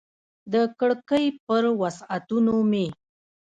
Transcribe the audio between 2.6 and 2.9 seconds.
مې